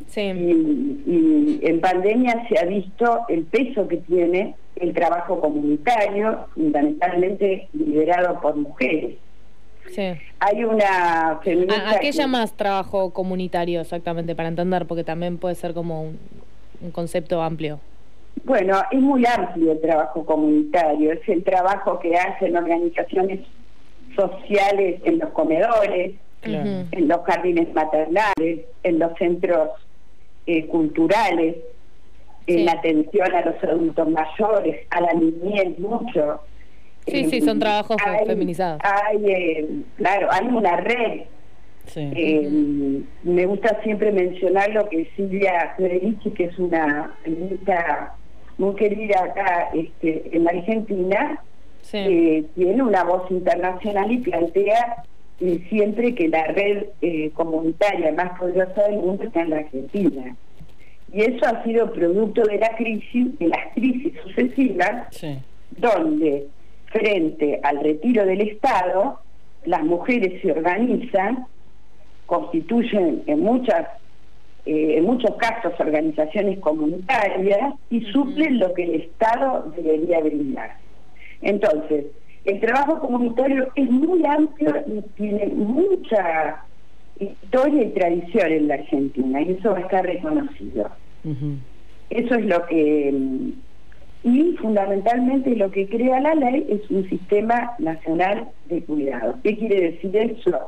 Sí. 0.08 0.20
y, 0.22 1.02
y 1.06 1.60
en 1.62 1.80
pandemia 1.80 2.46
se 2.48 2.58
ha 2.58 2.64
visto 2.64 3.20
el 3.28 3.44
peso 3.44 3.86
que 3.86 3.98
tiene 3.98 4.54
el 4.76 4.94
trabajo 4.94 5.40
comunitario, 5.40 6.46
fundamentalmente 6.54 7.68
liderado 7.74 8.40
por 8.40 8.56
mujeres. 8.56 9.16
Sí. 9.90 10.02
Hay 10.40 10.64
una 10.64 11.38
feminista 11.44 11.90
¿A, 11.90 11.96
a 11.96 11.98
qué 12.00 12.12
llamas 12.12 12.52
trabajo 12.54 13.12
comunitario 13.12 13.80
exactamente 13.80 14.34
para 14.34 14.48
entender? 14.48 14.86
Porque 14.86 15.04
también 15.04 15.38
puede 15.38 15.54
ser 15.54 15.74
como 15.74 16.02
un, 16.02 16.18
un 16.80 16.90
concepto 16.90 17.42
amplio. 17.42 17.78
Bueno, 18.46 18.80
es 18.92 19.00
muy 19.00 19.24
amplio 19.26 19.72
el 19.72 19.80
trabajo 19.80 20.24
comunitario, 20.24 21.12
es 21.12 21.28
el 21.28 21.42
trabajo 21.42 21.98
que 21.98 22.16
hacen 22.16 22.56
organizaciones 22.56 23.40
sociales 24.14 25.00
en 25.04 25.18
los 25.18 25.30
comedores, 25.30 26.12
en 26.42 27.08
los 27.08 27.20
jardines 27.22 27.74
maternales, 27.74 28.60
en 28.84 28.98
los 29.00 29.18
centros 29.18 29.70
eh, 30.46 30.64
culturales, 30.68 31.56
en 32.46 32.64
la 32.66 32.72
atención 32.72 33.34
a 33.34 33.40
los 33.40 33.64
adultos 33.64 34.08
mayores, 34.08 34.86
a 34.90 35.00
la 35.00 35.12
niñez, 35.12 35.76
mucho. 35.80 36.40
Sí, 37.08 37.24
sí, 37.28 37.40
son 37.40 37.58
trabajos 37.58 37.96
fe- 38.00 38.08
hay- 38.10 38.26
feminizados. 38.26 38.80
Hay, 38.84 39.24
eh, 39.28 39.68
claro, 39.96 40.28
hay 40.30 40.46
una 40.46 40.76
red. 40.76 41.22
Sí. 41.86 42.00
eh, 42.14 43.02
Me 43.24 43.46
gusta 43.46 43.80
siempre 43.82 44.12
mencionar 44.12 44.70
lo 44.70 44.88
que 44.88 45.10
Silvia 45.16 45.74
Federici, 45.76 46.30
que 46.30 46.44
es 46.44 46.58
una 46.60 47.12
feminista 47.24 48.14
muy 48.58 48.74
querida 48.74 49.22
acá 49.24 49.68
este, 49.74 50.30
en 50.36 50.44
la 50.44 50.50
Argentina, 50.50 51.42
Sí. 51.82 51.98
eh, 51.98 52.44
tiene 52.56 52.82
una 52.82 53.04
voz 53.04 53.30
internacional 53.30 54.10
y 54.10 54.18
plantea 54.18 55.04
eh, 55.40 55.64
siempre 55.68 56.14
que 56.14 56.28
la 56.28 56.44
red 56.48 56.86
eh, 57.02 57.30
comunitaria 57.34 58.10
más 58.12 58.36
poderosa 58.38 58.82
del 58.88 58.96
mundo 58.96 59.22
está 59.24 59.42
en 59.42 59.50
la 59.50 59.56
Argentina. 59.58 60.34
Y 61.12 61.20
eso 61.22 61.46
ha 61.46 61.62
sido 61.62 61.92
producto 61.92 62.42
de 62.42 62.58
la 62.58 62.74
crisis, 62.76 63.38
de 63.38 63.48
las 63.48 63.72
crisis 63.74 64.14
sucesivas, 64.24 65.06
Sí. 65.14 65.38
donde 65.72 66.46
frente 66.86 67.60
al 67.62 67.80
retiro 67.84 68.24
del 68.26 68.40
Estado, 68.40 69.20
las 69.64 69.84
mujeres 69.84 70.40
se 70.42 70.50
organizan, 70.52 71.46
constituyen 72.26 73.22
en 73.26 73.40
muchas 73.40 73.86
eh, 74.66 74.98
en 74.98 75.04
muchos 75.04 75.34
casos 75.36 75.72
organizaciones 75.78 76.58
comunitarias 76.58 77.74
y 77.88 78.00
suplen 78.12 78.58
lo 78.58 78.74
que 78.74 78.84
el 78.84 78.94
Estado 79.02 79.72
debería 79.76 80.20
brindar. 80.20 80.76
Entonces, 81.40 82.06
el 82.44 82.60
trabajo 82.60 82.98
comunitario 83.00 83.68
es 83.74 83.90
muy 83.90 84.24
amplio 84.26 84.74
y 84.86 85.00
tiene 85.16 85.46
mucha 85.46 86.62
historia 87.18 87.82
y 87.82 87.90
tradición 87.90 88.52
en 88.52 88.68
la 88.68 88.74
Argentina, 88.74 89.40
y 89.40 89.52
eso 89.52 89.70
va 89.70 89.78
a 89.78 89.80
estar 89.80 90.04
reconocido. 90.04 90.90
Eso 92.10 92.34
es 92.34 92.44
lo 92.44 92.66
que... 92.66 93.10
mm, 93.12 93.50
Y 94.24 94.56
fundamentalmente 94.60 95.54
lo 95.54 95.70
que 95.70 95.88
crea 95.88 96.20
la 96.20 96.34
ley 96.34 96.66
es 96.68 96.90
un 96.90 97.08
sistema 97.08 97.72
nacional 97.78 98.48
de 98.66 98.82
cuidado. 98.82 99.36
¿Qué 99.44 99.56
quiere 99.56 99.92
decir 99.92 100.16
eso? 100.16 100.58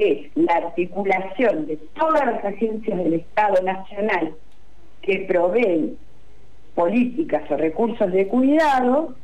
Es 0.00 0.34
la 0.34 0.54
articulación 0.54 1.66
de 1.66 1.76
todas 1.94 2.24
las 2.24 2.42
agencias 2.42 2.96
del 2.96 3.12
Estado 3.12 3.62
Nacional 3.62 4.32
que 5.02 5.26
proveen 5.28 5.98
políticas 6.74 7.42
o 7.50 7.56
recursos 7.58 8.10
de 8.10 8.26
cuidado 8.26 9.14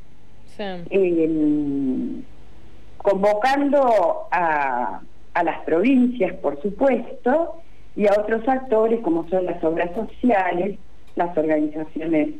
Sí. 0.54 0.62
eh, 0.90 2.22
convocando 2.98 4.26
a, 4.30 5.00
a 5.32 5.42
las 5.42 5.60
provincias, 5.60 6.34
por 6.34 6.60
supuesto, 6.60 7.56
y 7.96 8.06
a 8.06 8.12
otros 8.18 8.46
actores 8.46 9.00
como 9.00 9.26
son 9.30 9.46
las 9.46 9.62
obras 9.64 9.90
sociales, 9.94 10.78
las 11.14 11.36
organizaciones, 11.38 12.34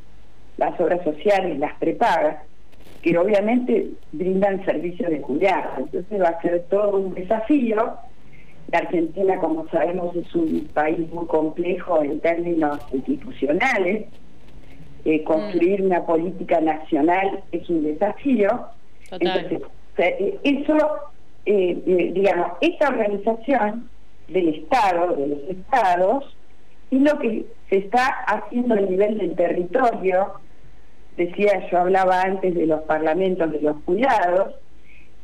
las 0.59 0.79
obras 0.79 1.03
sociales, 1.05 1.59
las 1.59 1.73
prepagas, 1.79 2.43
que 3.01 3.17
obviamente 3.17 3.93
brindan 4.13 4.63
servicios 4.67 5.09
de 5.11 5.21
cuidado. 5.23 5.71
Entonces 5.79 6.21
va 6.21 6.29
a 6.29 6.43
ser 6.43 6.65
todo 6.69 6.99
un 6.99 7.15
desafío. 7.15 7.97
La 8.73 8.79
Argentina, 8.79 9.39
como 9.39 9.69
sabemos, 9.69 10.15
es 10.17 10.35
un 10.35 10.69
país 10.75 10.99
muy 11.13 11.27
complejo 11.27 12.03
en 12.03 12.21
términos 12.21 12.81
institucionales. 12.93 14.07
Eh, 15.05 15.23
construir 15.23 15.83
una 15.83 16.05
política 16.05 16.61
nacional 16.61 17.45
es 17.53 17.69
un 17.71 17.85
desafío. 17.85 18.49
Total. 19.09 19.39
Entonces, 19.39 19.63
eh, 19.99 20.39
eso, 20.43 20.77
eh, 21.45 22.11
digamos, 22.13 22.53
esta 22.61 22.89
organización 22.89 23.89
del 24.27 24.49
Estado, 24.49 25.15
de 25.15 25.29
los 25.29 25.39
Estados, 25.49 26.37
es 26.91 27.01
lo 27.01 27.19
que 27.21 27.47
se 27.71 27.77
está 27.77 28.07
haciendo 28.27 28.75
a 28.75 28.81
nivel 28.81 29.19
del 29.19 29.37
territorio. 29.37 30.35
Decía, 31.17 31.69
yo 31.71 31.79
hablaba 31.79 32.23
antes 32.23 32.55
de 32.55 32.67
los 32.67 32.81
parlamentos 32.83 33.53
de 33.53 33.61
los 33.61 33.77
cuidados, 33.85 34.55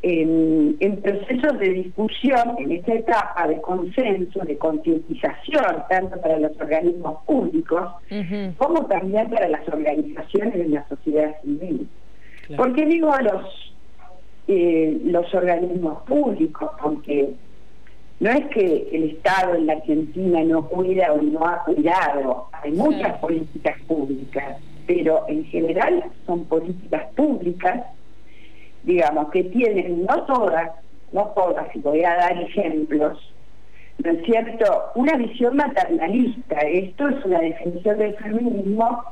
en, 0.02 0.76
en 0.80 0.96
procesos 1.00 1.58
de 1.60 1.68
discusión, 1.70 2.56
en 2.58 2.72
esta 2.72 2.94
etapa 2.94 3.46
de 3.46 3.60
consenso, 3.60 4.40
de 4.40 4.58
concientización, 4.58 5.84
tanto 5.88 6.20
para 6.20 6.38
los 6.38 6.52
organismos 6.60 7.22
públicos 7.24 7.88
como 8.58 8.86
también 8.86 9.30
para 9.30 9.48
las 9.48 9.66
organizaciones 9.68 10.54
de 10.54 10.68
la 10.68 10.88
sociedad 10.88 11.36
civil. 11.42 11.88
Claro. 12.46 12.62
¿Por 12.62 12.74
qué 12.74 12.86
digo 12.86 13.12
los, 13.18 13.74
eh, 14.48 15.00
los 15.04 15.32
organismos 15.32 16.02
públicos? 16.02 16.70
Porque 16.82 17.30
no 18.18 18.30
es 18.30 18.46
que 18.46 18.88
el 18.92 19.10
Estado 19.10 19.54
en 19.54 19.66
la 19.66 19.74
Argentina 19.74 20.42
no 20.44 20.68
cuida 20.68 21.12
o 21.12 21.22
no 21.22 21.46
ha 21.46 21.64
cuidado, 21.64 22.48
hay 22.52 22.72
muchas 22.72 23.18
políticas 23.18 23.76
públicas, 23.86 24.58
pero 24.86 25.24
en 25.28 25.44
general 25.46 26.04
son 26.26 26.44
políticas 26.46 27.02
públicas, 27.14 27.82
digamos, 28.82 29.30
que 29.30 29.44
tienen, 29.44 30.04
no 30.04 30.22
todas, 30.24 30.70
no 31.12 31.26
todas, 31.36 31.74
y 31.74 31.78
voy 31.80 32.04
a 32.04 32.14
dar 32.14 32.40
ejemplos, 32.40 33.32
¿no 34.02 34.10
es 34.10 34.24
cierto?, 34.24 34.64
una 34.94 35.16
visión 35.16 35.56
maternalista. 35.56 36.56
Esto 36.60 37.08
es 37.08 37.24
una 37.24 37.40
definición 37.40 37.98
del 37.98 38.14
feminismo 38.16 39.04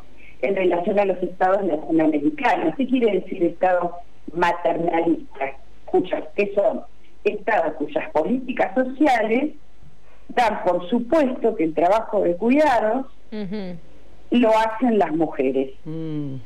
en 0.42 0.56
relación 0.56 0.98
a 0.98 1.04
los 1.04 1.22
estados 1.22 1.64
latinoamericanos. 1.64 2.74
¿Qué 2.76 2.86
quiere 2.86 3.20
decir 3.20 3.44
estado 3.44 3.94
maternalista? 4.32 5.52
Escucha, 5.84 6.22
¿qué 6.34 6.52
son? 6.54 6.82
estados 7.24 7.74
cuyas 7.74 8.10
políticas 8.10 8.74
sociales 8.74 9.54
dan 10.28 10.62
por 10.64 10.88
supuesto 10.88 11.54
que 11.56 11.64
el 11.64 11.74
trabajo 11.74 12.22
de 12.22 12.36
cuidados 12.36 13.06
lo 14.30 14.50
hacen 14.50 14.98
las 14.98 15.12
mujeres. 15.12 15.72
Mm. 15.84 16.36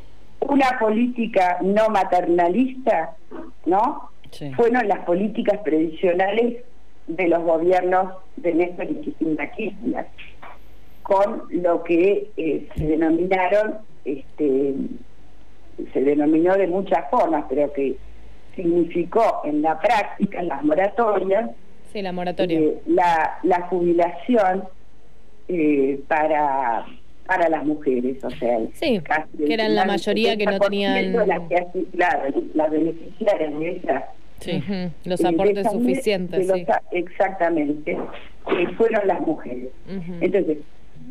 Una 0.49 0.79
política 0.79 1.59
no 1.63 1.89
maternalista, 1.89 3.17
¿no? 3.67 4.11
Fueron 4.57 4.89
las 4.89 5.01
políticas 5.01 5.61
previsionales 5.61 6.65
de 7.07 7.29
los 7.29 7.43
gobiernos 7.43 8.15
de 8.37 8.55
Néstor 8.55 8.91
y 8.91 8.95
Cristina 8.95 9.51
Kirchner, 9.53 10.07
con 11.03 11.45
lo 11.51 11.85
que 11.85 12.31
eh, 12.37 12.69
se 12.75 12.85
denominaron, 12.85 13.79
este, 14.05 14.75
se 15.93 16.01
denominó 16.01 16.57
de 16.57 16.67
muchas 16.67 17.09
formas, 17.11 17.45
pero 17.49 17.73
que 17.73 17.97
significó 18.57 19.43
en 19.45 19.63
la 19.63 19.79
práctica, 19.79 20.41
en 20.41 20.49
las 20.49 20.65
moratorias, 20.65 21.51
sí, 21.93 22.03
la, 22.03 22.13
moratoria. 22.13 22.59
Eh, 22.59 22.83
la, 22.87 23.39
la 23.43 23.63
jubilación 23.69 24.65
eh, 25.49 26.01
para 26.09 26.87
para 27.26 27.49
las 27.49 27.64
mujeres, 27.64 28.23
o 28.23 28.31
sea, 28.31 28.59
sí, 28.75 29.00
que 29.47 29.54
eran 29.54 29.75
la 29.75 29.85
mayoría 29.87 30.37
que 30.37 30.45
no 30.47 30.59
tenían... 30.59 31.12
Las 31.26 31.40
que, 31.49 31.85
claro, 31.93 32.35
las 32.54 32.71
beneficiarias 32.71 33.59
de 33.59 33.71
esas 33.76 34.04
Sí, 34.40 34.62
los 35.04 35.25
aportes 35.25 35.71
suficientes. 35.71 36.47
sí. 36.52 36.66
Exactamente, 36.90 37.97
que 38.47 38.69
fueron 38.76 39.07
las 39.07 39.21
mujeres. 39.21 39.69
Entonces, 40.21 40.59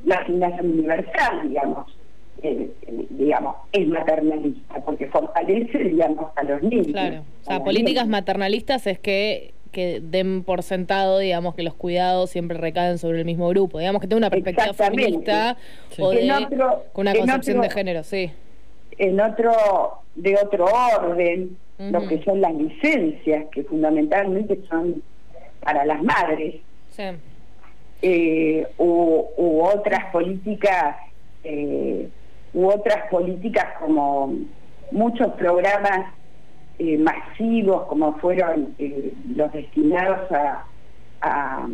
la 0.06 0.16
asignación 0.16 0.72
universal, 0.72 1.48
digamos, 1.48 1.98
eh, 2.44 2.70
digamos, 3.12 3.56
es 3.72 3.88
maternalista, 3.88 4.76
porque 4.86 5.08
fortalece, 5.08 5.78
digamos, 5.78 6.32
a 6.36 6.44
los 6.44 6.62
niños. 6.62 6.88
Claro, 6.88 7.24
o 7.42 7.46
sea, 7.46 7.64
políticas 7.64 8.08
maternalistas 8.08 8.86
es 8.86 9.00
que 9.00 9.54
que 9.74 10.00
den 10.02 10.44
por 10.44 10.64
sentado, 10.64 11.20
digamos, 11.20 11.56
que 11.56 11.64
los 11.64 11.74
cuidados 11.74 12.30
siempre 12.30 12.58
recaen 12.58 12.98
sobre 12.98 13.20
el 13.20 13.26
mismo 13.26 13.50
grupo, 13.50 13.80
digamos 13.80 14.02
que 14.02 14.08
tenga 14.08 14.20
una 14.20 14.30
perspectiva 14.30 14.74
feminista 14.74 15.58
o 16.00 16.12
de, 16.12 16.28
con 16.94 17.08
una 17.08 17.16
concepción 17.16 17.60
de 17.60 17.70
género, 17.70 18.04
sí. 18.04 18.32
En 18.98 19.20
otro, 19.20 19.52
de 20.16 20.38
otro 20.38 20.66
orden, 20.66 21.58
lo 21.80 22.08
que 22.08 22.24
son 22.24 22.40
las 22.40 22.54
licencias, 22.54 23.46
que 23.52 23.64
fundamentalmente 23.64 24.60
son 24.70 25.04
para 25.60 25.84
las 25.84 26.02
madres, 26.02 26.56
sí. 26.92 27.04
eh, 28.02 28.68
u, 28.78 29.26
u, 29.36 29.62
otras 29.64 30.06
políticas 30.12 30.96
eh, 31.44 32.08
u 32.54 32.68
otras 32.68 33.10
políticas 33.10 33.66
como 33.80 34.36
muchos 34.92 35.34
programas 35.34 36.14
eh, 36.80 36.98
masivos 36.98 37.88
como 37.88 38.18
fueron 38.20 38.76
eh, 38.80 39.14
los 39.36 39.52
destinados 39.54 40.32
a, 40.32 40.66
a, 41.22 41.68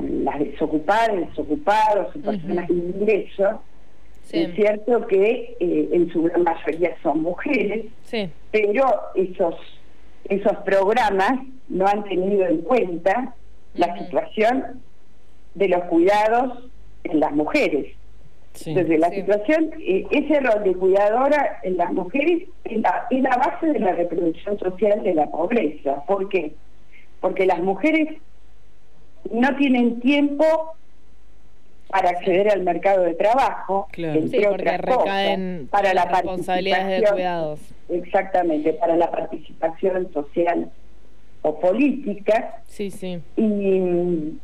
las 0.00 0.38
desocupadas, 0.40 1.28
desocupados, 1.28 2.12
personas 2.16 2.66
de 2.68 2.74
ingreso, 2.74 3.60
es 4.32 4.54
cierto 4.54 5.06
que 5.06 5.56
eh, 5.60 5.88
en 5.92 6.10
su 6.10 6.22
gran 6.22 6.42
mayoría 6.42 6.96
son 7.02 7.22
mujeres, 7.22 7.86
pero 8.50 8.84
esos, 9.14 9.54
esos 10.24 10.56
programas 10.64 11.40
no 11.68 11.86
han 11.86 12.04
tenido 12.04 12.46
en 12.46 12.62
cuenta 12.62 13.34
la 13.74 13.98
situación 13.98 14.82
de 15.54 15.68
los 15.68 15.84
cuidados 15.84 16.70
en 17.04 17.20
las 17.20 17.32
mujeres. 17.32 17.94
Entonces, 18.66 19.00
la 19.00 19.10
situación, 19.10 19.70
eh, 19.80 20.06
ese 20.10 20.40
rol 20.40 20.62
de 20.62 20.74
cuidadora 20.74 21.58
en 21.64 21.76
las 21.76 21.92
mujeres 21.92 22.44
es 22.64 22.80
la, 22.80 23.06
es 23.10 23.20
la 23.20 23.36
base 23.36 23.66
de 23.66 23.80
la 23.80 23.92
reproducción 23.92 24.58
social 24.58 25.02
de 25.02 25.14
la 25.14 25.26
pobreza. 25.26 26.04
¿Por 26.06 26.28
qué? 26.28 26.54
Porque 27.20 27.46
las 27.46 27.60
mujeres 27.60 28.16
no 29.30 29.56
tienen 29.56 30.00
tiempo 30.00 30.44
para 31.88 32.10
acceder 32.10 32.50
al 32.50 32.62
mercado 32.62 33.02
de 33.02 33.14
trabajo, 33.14 33.88
entre 33.96 34.48
otras 34.48 34.80
cosas, 34.82 35.38
para 35.70 35.94
la 35.94 36.04
responsabilidades 36.04 37.02
de 37.02 37.08
cuidados. 37.08 37.60
Exactamente, 37.88 38.72
para 38.74 38.96
la 38.96 39.10
participación 39.10 40.12
social 40.12 40.70
o 41.42 41.60
política. 41.60 42.62
Sí, 42.66 42.90
sí. 42.90 43.20
Y, 43.36 44.38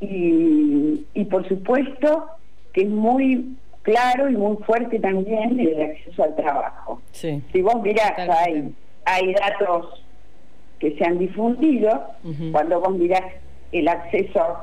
y, 0.00 1.06
y 1.14 1.24
por 1.24 1.48
supuesto 1.48 2.28
que 2.76 2.82
es 2.82 2.90
muy 2.90 3.56
claro 3.80 4.28
y 4.28 4.36
muy 4.36 4.58
fuerte 4.58 5.00
también 5.00 5.58
el 5.58 5.80
acceso 5.80 6.24
al 6.24 6.36
trabajo. 6.36 7.00
Si 7.50 7.62
vos 7.62 7.80
mirás, 7.82 8.12
hay, 8.18 8.70
hay 9.06 9.32
datos 9.32 10.04
que 10.78 10.94
se 10.98 11.04
han 11.06 11.18
difundido, 11.18 12.04
cuando 12.52 12.80
vos 12.80 12.98
mirás 12.98 13.22
el 13.72 13.88
acceso 13.88 14.58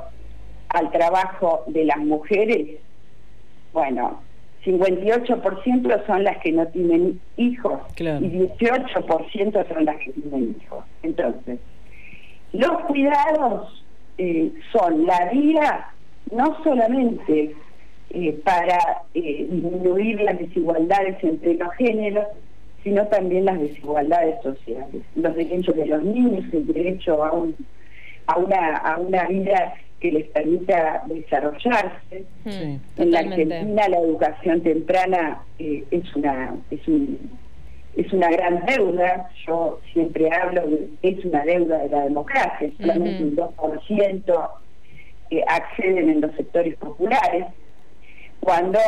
al 0.69 0.91
trabajo 0.91 1.63
de 1.65 1.85
las 1.85 1.97
mujeres, 1.97 2.77
bueno, 3.73 4.21
58% 4.63 6.05
son 6.05 6.23
las 6.23 6.37
que 6.37 6.51
no 6.51 6.67
tienen 6.67 7.19
hijos 7.37 7.79
y 7.97 8.03
18% 8.03 9.67
son 9.73 9.85
las 9.85 9.97
que 9.97 10.11
tienen 10.11 10.55
hijos. 10.61 10.85
Entonces, 11.01 11.57
los 12.51 12.79
cuidados 12.81 13.83
eh, 14.19 14.51
son 14.71 15.07
la 15.07 15.31
vía 15.31 15.87
no 16.31 16.63
solamente 16.63 17.55
eh, 18.15 18.39
para 18.43 18.77
eh, 19.15 19.47
disminuir 19.49 20.21
las 20.21 20.37
desigualdades 20.37 21.17
entre 21.23 21.55
los 21.55 21.73
géneros, 21.73 22.27
sino 22.83 23.07
también 23.07 23.45
las 23.45 23.59
desigualdades 23.59 24.35
sociales. 24.43 25.01
Los 25.15 25.35
derechos 25.35 25.75
de 25.75 25.87
los 25.87 26.03
niños, 26.03 26.45
el 26.53 26.67
derecho 26.67 27.23
a, 27.23 27.31
un, 27.31 27.55
a, 28.27 28.37
una, 28.37 28.77
a 28.77 28.99
una 28.99 29.27
vida 29.27 29.73
que 29.99 30.11
les 30.11 30.27
permita 30.27 31.01
desarrollarse. 31.07 32.25
en 32.45 33.11
la 33.11 33.19
Argentina 33.19 33.89
la 33.89 33.97
educación 33.97 34.61
temprana 34.61 35.41
eh, 35.57 35.83
es 35.89 36.15
una 36.15 36.55
es 36.69 36.87
un, 36.87 37.17
es 37.95 38.13
una 38.13 38.29
gran 38.29 38.63
deuda, 38.67 39.27
yo 39.47 39.79
siempre 39.91 40.29
hablo 40.31 40.67
de 40.67 40.87
es 41.01 41.25
una 41.25 41.43
deuda 41.45 41.79
de 41.79 41.89
la 41.89 42.03
democracia, 42.03 42.69
solamente 42.79 43.23
un 43.23 43.35
2% 43.35 44.49
acceden 45.47 46.09
en 46.09 46.21
los 46.21 46.31
sectores 46.35 46.75
populares, 46.75 47.45
cuando 48.43 48.79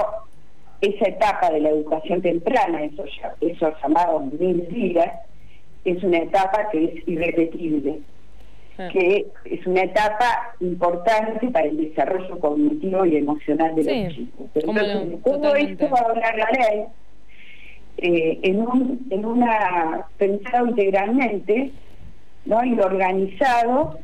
esa 0.82 1.08
etapa 1.08 1.50
de 1.52 1.62
la 1.62 1.70
educación 1.70 2.22
temprana, 2.22 2.84
esos, 2.84 3.10
esos 3.42 3.74
llamados 3.82 4.34
mil 4.34 4.68
días, 4.70 5.12
es 5.84 6.04
una 6.04 6.18
etapa 6.18 6.70
que 6.72 6.84
es 6.86 7.08
irrepetible, 7.08 8.00
ah. 8.78 8.90
que 8.92 9.28
es 9.46 9.66
una 9.68 9.84
etapa 9.84 10.56
importante 10.60 11.48
para 11.52 11.68
el 11.68 11.78
desarrollo 11.78 12.40
cognitivo 12.40 13.06
y 13.06 13.18
emocional 13.18 13.76
de 13.76 13.84
los 13.84 14.16
chicos. 14.16 14.48
Entonces, 14.56 15.22
todo 15.24 15.56
esto 15.56 15.90
va 15.90 16.00
a 16.00 16.10
hablar 16.10 16.38
la 16.38 16.50
ley 16.52 16.86
eh, 17.98 18.40
en, 18.44 18.62
un, 18.62 19.08
en 19.10 19.26
una 19.26 20.06
pensado 20.18 20.68
integralmente 20.68 21.72
¿no? 22.46 22.64
y 22.66 22.78
organizado 22.80 23.98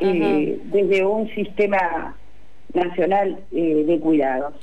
eh, 0.00 0.60
desde 0.64 1.04
un 1.04 1.28
sistema 1.34 2.16
nacional 2.72 3.40
eh, 3.52 3.84
de 3.86 4.00
cuidados. 4.00 4.54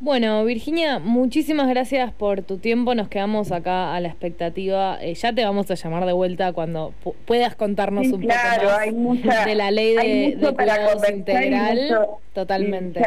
Bueno, 0.00 0.42
Virginia, 0.46 0.98
muchísimas 0.98 1.68
gracias 1.68 2.10
por 2.10 2.40
tu 2.40 2.56
tiempo. 2.56 2.94
Nos 2.94 3.08
quedamos 3.08 3.52
acá 3.52 3.94
a 3.94 4.00
la 4.00 4.08
expectativa. 4.08 4.98
Eh, 5.02 5.12
ya 5.12 5.34
te 5.34 5.44
vamos 5.44 5.70
a 5.70 5.74
llamar 5.74 6.06
de 6.06 6.14
vuelta 6.14 6.54
cuando 6.54 6.94
puedas 7.26 7.54
contarnos 7.54 8.06
un 8.06 8.22
poco 8.22 8.34
más 8.34 9.46
de 9.46 9.54
la 9.54 9.70
ley 9.70 10.34
de, 10.36 10.54
cuidados 10.54 11.06
integral. 11.06 12.08
Totalmente. 12.32 13.02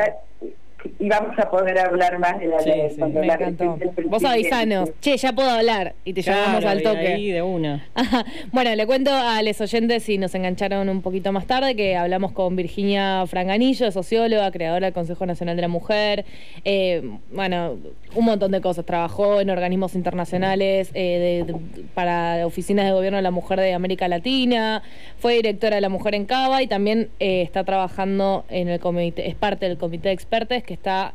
Y 0.99 1.07
vamos 1.09 1.37
a 1.37 1.49
poder 1.49 1.77
hablar 1.79 2.19
más 2.19 2.39
de 2.39 2.47
la 2.47 2.59
Sí, 2.59 2.69
ley. 2.69 2.89
sí, 2.95 3.01
Me 3.01 3.25
la 3.25 3.33
encantó. 3.35 3.77
Vos 4.07 4.23
avisanos, 4.23 4.89
che, 5.01 5.17
ya 5.17 5.33
puedo 5.33 5.49
hablar 5.49 5.93
y 6.05 6.13
te 6.13 6.21
llamamos 6.21 6.59
Claro, 6.61 6.69
al 6.69 6.79
y 6.79 6.83
toque. 6.83 7.07
ahí 7.13 7.31
de 7.31 7.41
una. 7.41 7.85
Ajá. 7.95 8.25
Bueno, 8.51 8.75
le 8.75 8.85
cuento 8.85 9.11
a 9.13 9.41
los 9.41 9.59
oyentes 9.61 10.03
si 10.03 10.17
nos 10.17 10.33
engancharon 10.35 10.89
un 10.89 11.01
poquito 11.01 11.31
más 11.31 11.45
tarde 11.47 11.75
que 11.75 11.95
hablamos 11.95 12.31
con 12.31 12.55
Virginia 12.55 13.25
Franganillo, 13.27 13.91
socióloga, 13.91 14.51
creadora 14.51 14.87
del 14.87 14.93
Consejo 14.93 15.25
Nacional 15.25 15.55
de 15.55 15.61
la 15.61 15.67
Mujer. 15.67 16.25
Eh, 16.65 17.01
bueno, 17.31 17.77
un 18.15 18.25
montón 18.25 18.51
de 18.51 18.61
cosas. 18.61 18.85
Trabajó 18.85 19.41
en 19.41 19.49
organismos 19.49 19.95
internacionales 19.95 20.91
eh, 20.93 21.43
de- 21.47 21.53
de- 21.53 21.59
para 21.93 22.45
oficinas 22.45 22.85
de 22.85 22.91
gobierno 22.91 23.17
de 23.17 23.23
la 23.23 23.31
mujer 23.31 23.59
de 23.59 23.73
América 23.73 24.07
Latina. 24.07 24.83
Fue 25.17 25.33
directora 25.35 25.75
de 25.75 25.81
la 25.81 25.89
mujer 25.89 26.15
en 26.15 26.25
Cava 26.25 26.61
y 26.61 26.67
también 26.67 27.09
eh, 27.19 27.41
está 27.41 27.63
trabajando 27.63 28.45
en 28.49 28.67
el 28.67 28.79
comité, 28.79 29.27
es 29.27 29.35
parte 29.35 29.67
del 29.67 29.77
comité 29.77 30.09
de 30.09 30.13
expertos 30.13 30.63
que 30.63 30.72
está 30.73 31.13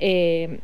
eh, 0.00 0.58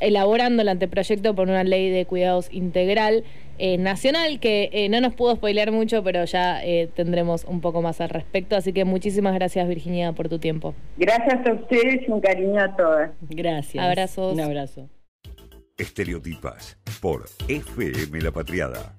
elaborando 0.00 0.62
el 0.62 0.68
anteproyecto 0.68 1.34
por 1.34 1.48
una 1.48 1.64
ley 1.64 1.90
de 1.90 2.06
cuidados 2.06 2.48
integral 2.52 3.24
eh, 3.58 3.78
nacional 3.78 4.40
que 4.40 4.70
eh, 4.72 4.88
no 4.88 5.00
nos 5.00 5.14
pudo 5.14 5.36
spoilear 5.36 5.70
mucho, 5.72 6.02
pero 6.02 6.24
ya 6.24 6.64
eh, 6.64 6.88
tendremos 6.94 7.44
un 7.44 7.60
poco 7.60 7.82
más 7.82 8.00
al 8.00 8.08
respecto. 8.08 8.56
Así 8.56 8.72
que 8.72 8.84
muchísimas 8.84 9.34
gracias 9.34 9.68
Virginia 9.68 10.12
por 10.12 10.28
tu 10.28 10.38
tiempo. 10.38 10.74
Gracias 10.96 11.46
a 11.46 11.52
ustedes 11.52 12.08
y 12.08 12.10
un 12.10 12.20
cariño 12.20 12.60
a 12.60 12.74
todas. 12.76 13.10
Gracias. 13.20 13.84
Abrazos. 13.84 14.34
Un 14.34 14.40
abrazo. 14.40 14.88
Estereotipas 15.76 16.78
por 17.00 17.26
FM 17.48 18.20
La 18.20 18.32
Patriada. 18.32 18.94